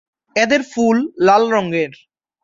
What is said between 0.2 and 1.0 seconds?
এদের ফুল